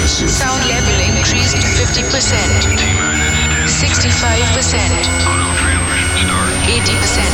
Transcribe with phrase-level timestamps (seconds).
[0.00, 0.30] aggressive.
[0.30, 2.08] Sound level increased to 50%.
[3.68, 4.80] 65%.
[6.64, 7.28] 80%.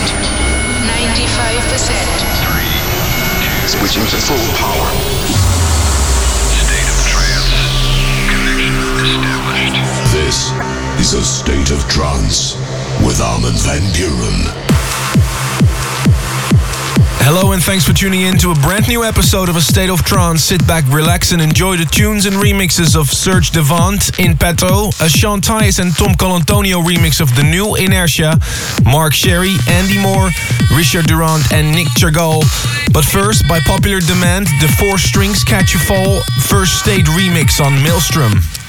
[0.82, 1.94] 95%.
[3.66, 4.90] Switching to full power.
[6.58, 7.54] State of trance.
[8.34, 9.78] Connection established.
[10.12, 10.50] This
[10.98, 12.56] is a state of trance
[13.06, 14.65] with Armin van Buuren.
[17.26, 20.04] Hello and thanks for tuning in to a brand new episode of A State of
[20.04, 20.44] Trance.
[20.44, 25.08] Sit back, relax and enjoy the tunes and remixes of Serge Devant, In Petto, a
[25.08, 28.38] Sean Tyas and Tom Colantonio remix of the new Inertia,
[28.84, 30.30] Mark Sherry, Andy Moore,
[30.76, 32.46] Richard Durand and Nic Chagall.
[32.92, 37.82] But first, by popular demand, the Four Strings Catch a Fall First State remix on
[37.82, 38.65] Maelstrom.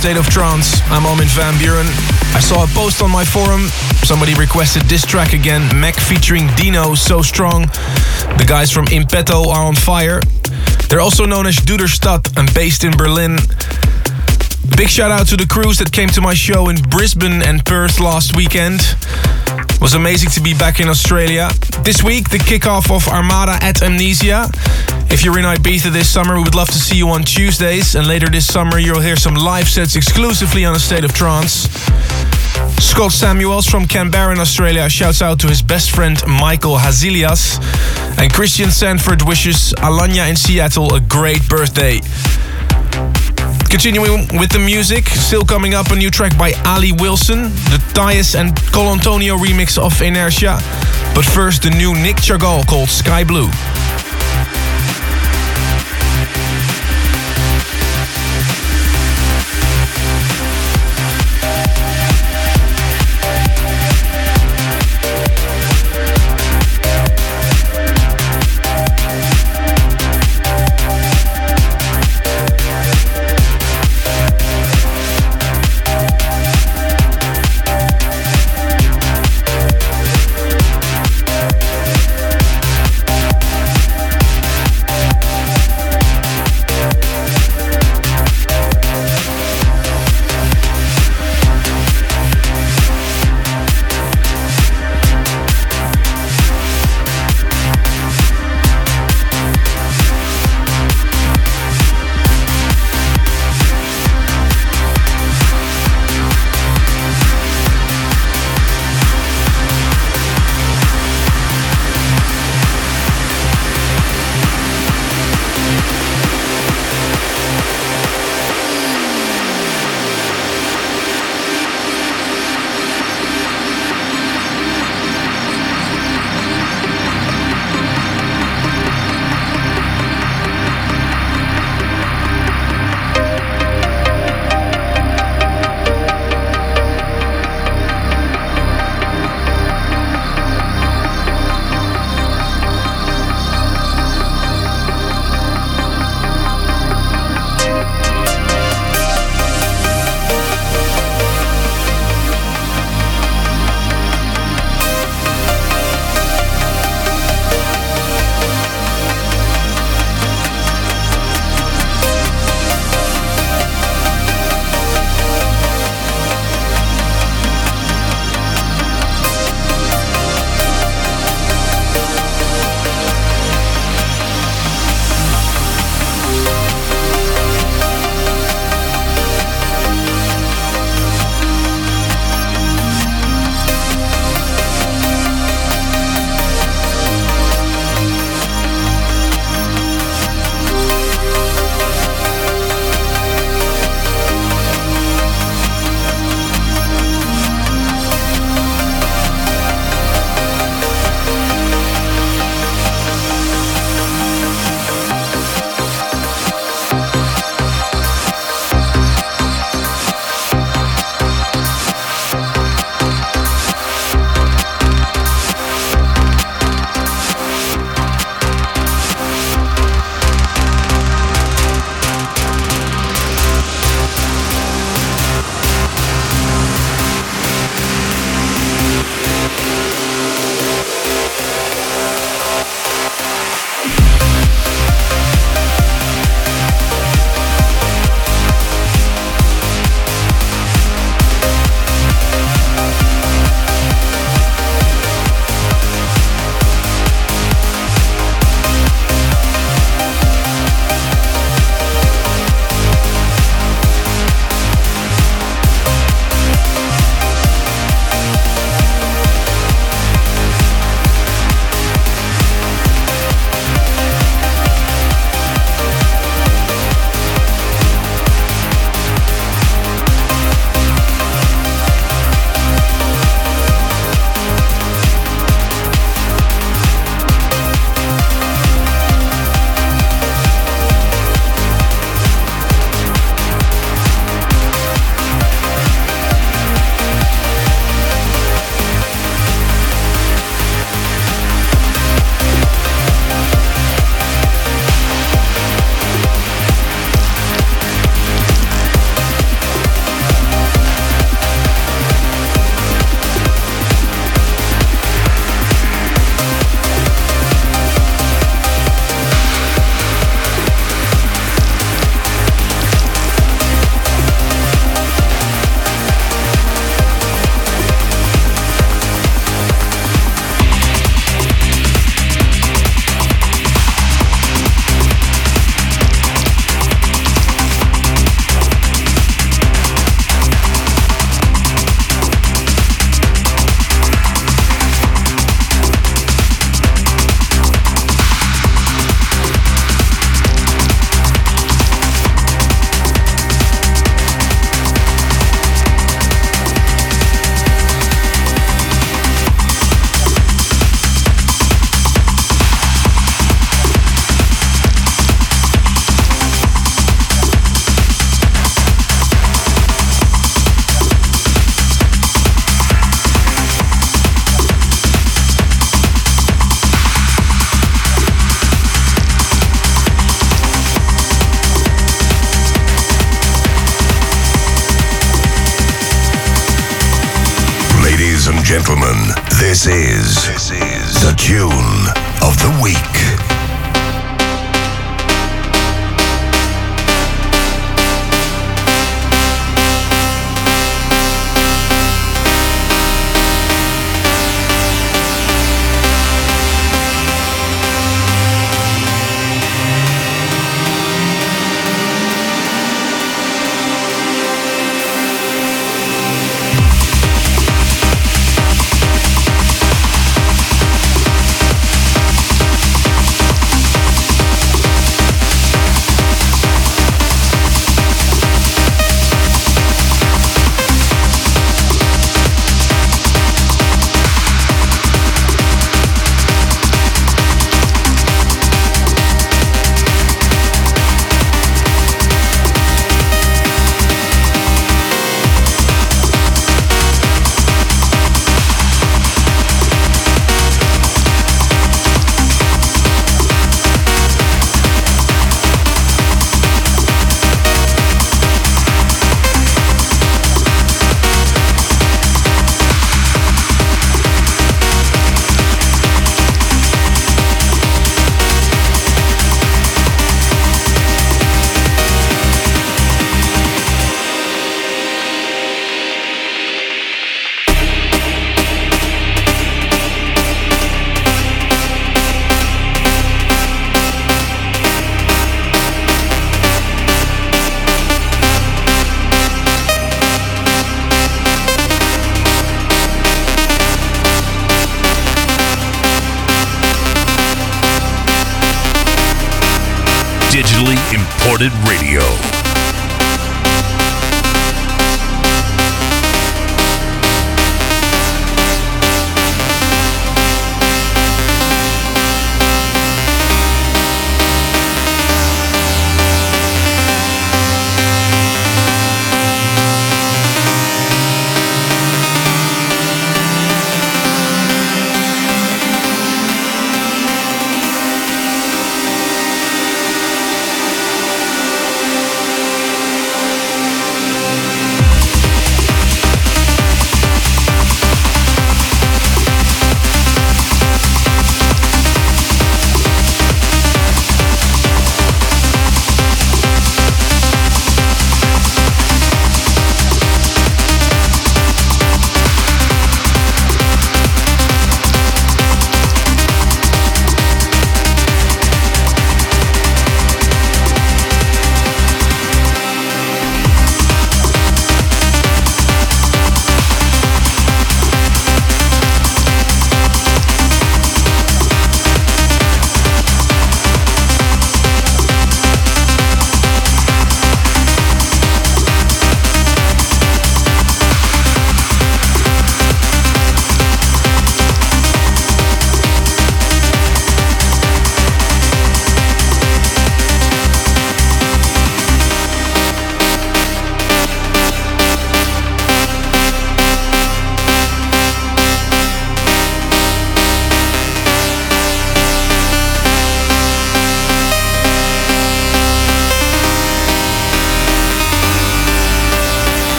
[0.00, 0.80] State of Trance.
[0.90, 1.84] I'm Armin van Buuren.
[2.34, 3.66] I saw a post on my forum.
[4.02, 7.66] Somebody requested this track again, Mac featuring Dino, So Strong.
[8.38, 10.22] The guys from Impeto are on fire.
[10.88, 13.36] They're also known as Duderstadt and based in Berlin.
[14.74, 18.00] Big shout out to the crews that came to my show in Brisbane and Perth
[18.00, 18.80] last weekend.
[19.48, 21.50] It was amazing to be back in Australia.
[21.84, 24.48] This week, the kickoff of Armada at Amnesia.
[25.12, 27.96] If you're in Ibiza this summer, we would love to see you on Tuesdays.
[27.96, 31.68] And later this summer, you'll hear some live sets exclusively on A State of Trance.
[32.78, 37.58] Scott Samuels from Canberra in Australia shouts out to his best friend Michael Hazilias.
[38.18, 42.00] And Christian Sanford wishes Alanya in Seattle a great birthday.
[43.68, 48.38] Continuing with the music, still coming up a new track by Ali Wilson, the Tyus
[48.38, 50.60] and Colantonio remix of Inertia.
[51.14, 53.48] But first, the new Nic Chagall called Sky Blue.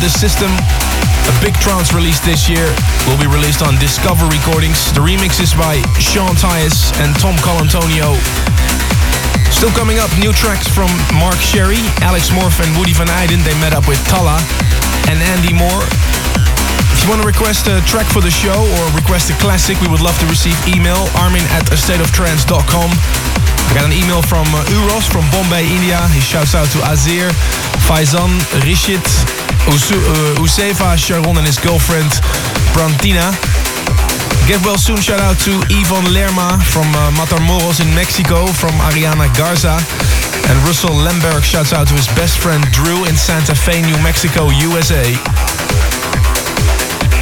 [0.00, 0.48] The System,
[1.28, 2.64] a big trance release this year,
[3.04, 4.88] will be released on Discover Recordings.
[4.96, 8.16] The remix is by Sean Tyas and Tom Colantonio.
[9.52, 10.88] Still coming up, new tracks from
[11.20, 13.44] Mark Sherry, Alex Morph and Woody Van Eyden.
[13.44, 14.40] They met up with Talla
[15.12, 15.84] and Andy Moore.
[16.96, 19.88] If you want to request a track for the show or request a classic, we
[19.92, 22.88] would love to receive email armin at a stateoftrance.com.
[22.88, 26.00] I got an email from uh, Uros from Bombay, India.
[26.16, 27.28] He shouts out to Azir,
[27.84, 28.32] Faizan,
[28.64, 29.04] Rishit,
[29.68, 32.10] Usefa, Sharon and his girlfriend,
[32.72, 33.28] Brantina.
[34.48, 39.28] Get well soon shout out to Yvonne Lerma from uh, Matamoros in Mexico, from Ariana
[39.36, 39.78] Garza.
[40.48, 44.48] And Russell Lemberg shouts out to his best friend Drew in Santa Fe, New Mexico,
[44.48, 45.04] USA.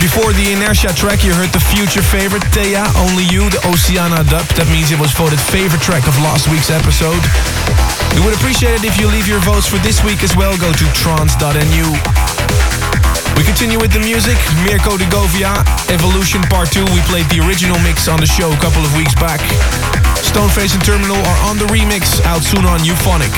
[0.01, 4.47] Before the Inertia track, you heard the future favorite, Teya, Only You, the Oceana dub.
[4.55, 7.21] That means it was voted favorite track of last week's episode.
[8.15, 10.57] We would appreciate it if you leave your votes for this week as well.
[10.57, 12.18] Go to trance.nu.
[13.39, 14.37] We continue with the music.
[14.67, 15.63] Mirco de Govia,
[15.95, 16.83] Evolution Part 2.
[16.91, 19.39] We played the original mix on the show a couple of weeks back.
[20.27, 23.31] Stoneface and Terminal are on the remix, out soon on Euphonic.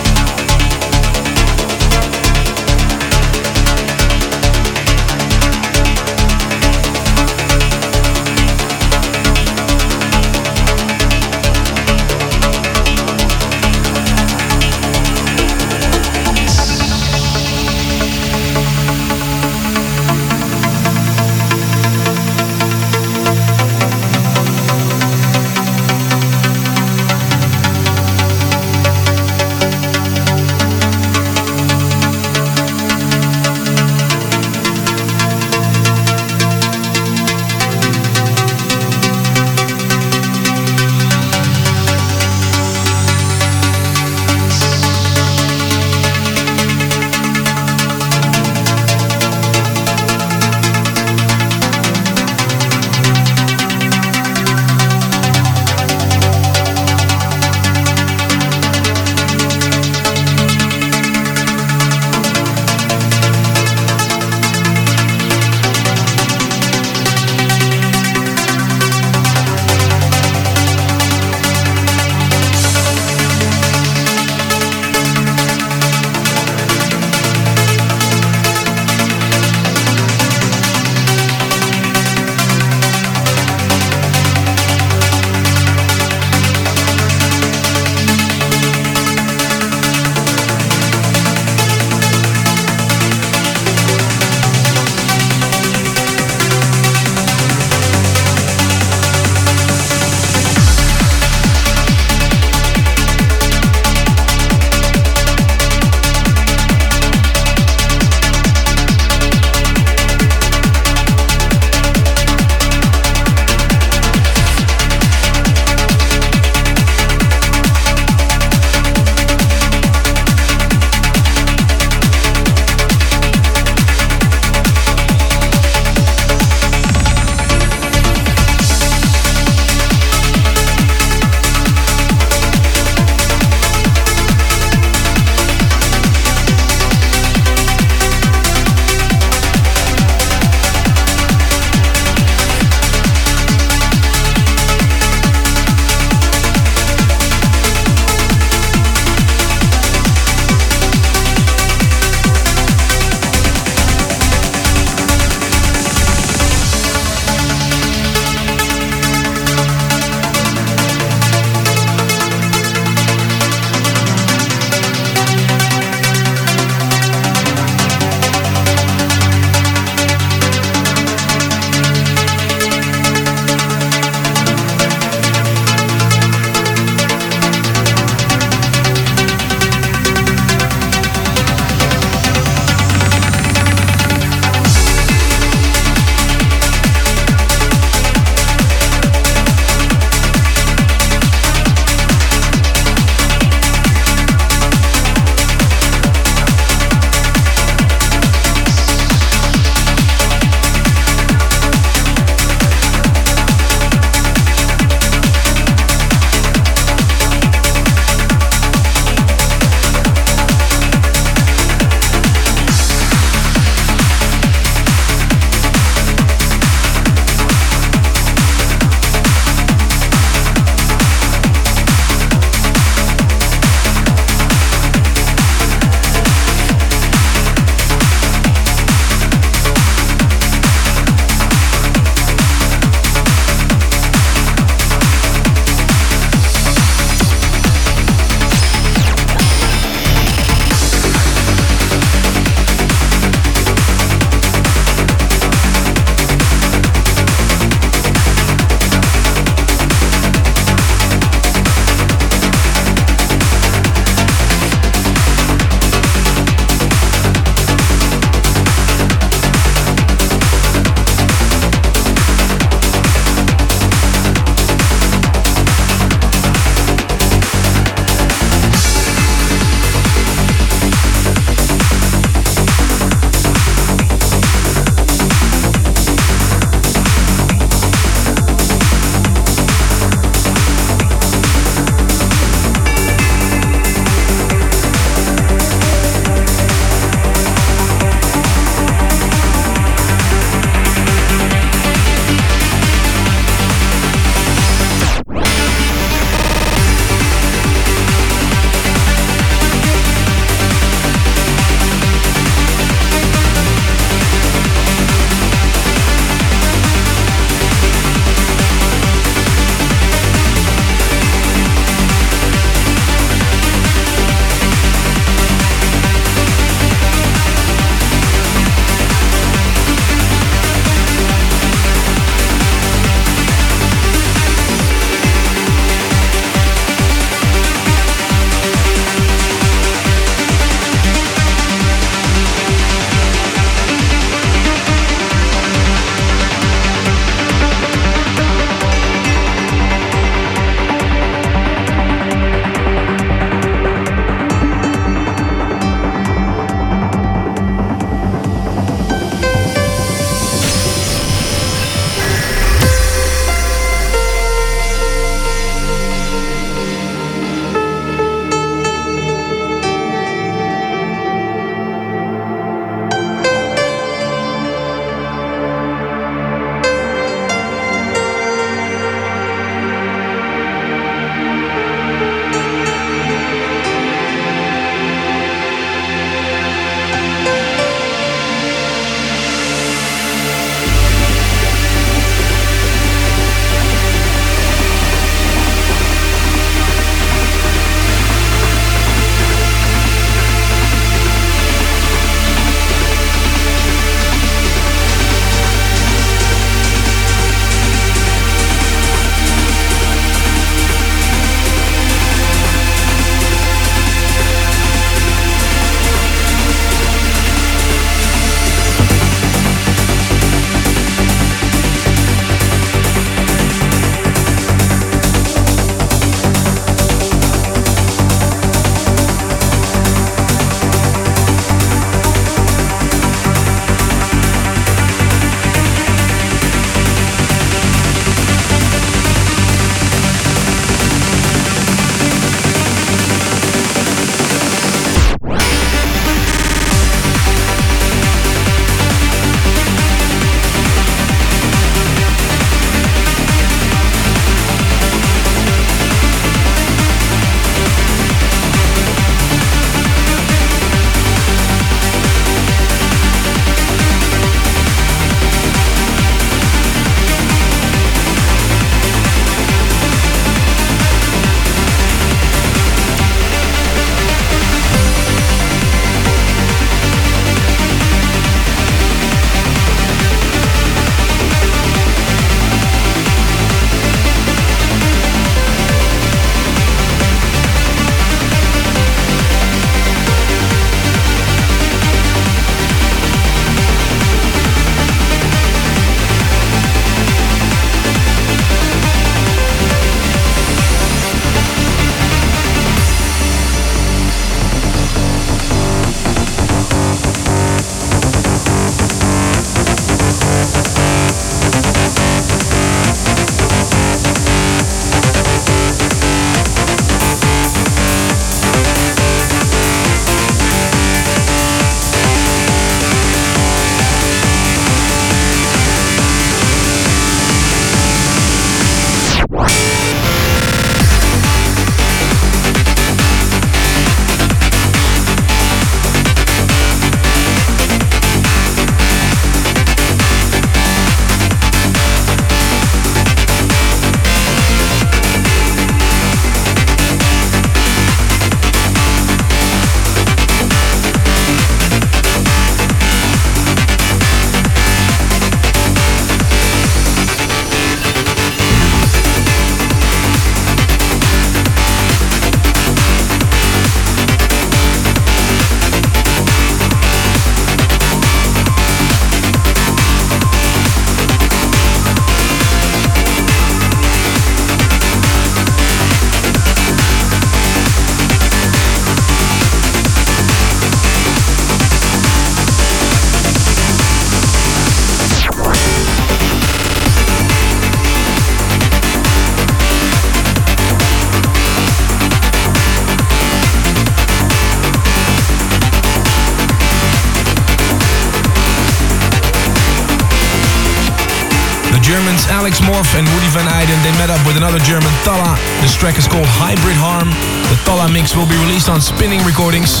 [595.24, 597.28] German, This track is called Hybrid Harm.
[597.68, 600.00] The Talla mix will be released on Spinning Recordings.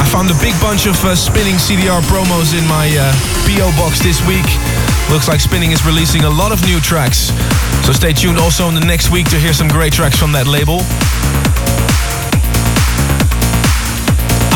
[0.00, 3.12] I found a big bunch of uh, Spinning CDR promos in my uh,
[3.44, 4.46] PO box this week.
[5.12, 7.28] Looks like Spinning is releasing a lot of new tracks.
[7.84, 10.46] So stay tuned also in the next week to hear some great tracks from that
[10.48, 10.80] label.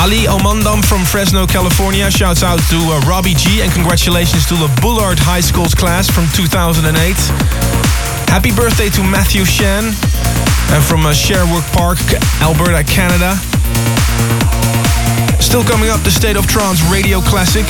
[0.01, 4.73] Ali Omandam from Fresno, California shouts out to uh, Robbie G and congratulations to the
[4.81, 7.52] Bullard High School's class from 2008.
[8.33, 9.85] Happy birthday to Matthew Shan
[10.73, 11.99] and from uh, Sherwood Park,
[12.41, 13.37] Alberta, Canada.
[15.37, 17.67] Still coming up, the State of Trance Radio Classic.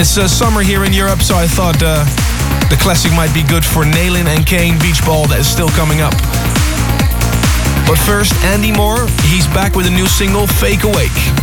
[0.00, 2.00] It's uh, summer here in Europe, so I thought uh,
[2.70, 6.00] the classic might be good for Nalin and Kane Beach Ball that is still coming
[6.00, 6.16] up.
[7.84, 11.41] But first, Andy Moore, he's back with a new single, Fake Awake.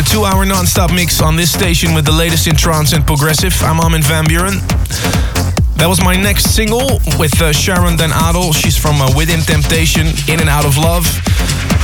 [0.00, 3.04] A two hour non stop mix on this station with the latest in trance and
[3.04, 3.52] progressive.
[3.60, 4.56] I'm Armin van Buuren.
[5.76, 8.52] That was my next single with uh, Sharon Den Adel.
[8.52, 11.04] She's from uh, Within Temptation, In and Out of Love.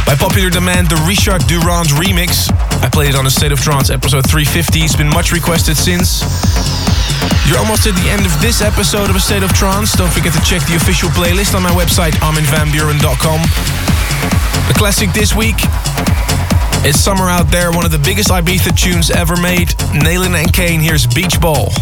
[0.08, 2.48] By popular demand, the Richard Durand remix.
[2.80, 4.80] I played it on a State of Trance episode 350.
[4.80, 6.24] It's been much requested since.
[7.44, 9.92] You're almost at the end of this episode of A State of Trance.
[9.92, 13.40] Don't forget to check the official playlist on my website, arminvanbuuren.com.
[14.68, 15.60] The classic this week
[16.86, 19.68] it's summer out there, one of the biggest Ibiza tunes ever made.
[19.92, 21.72] Nalin and Kane, here's Beach Ball.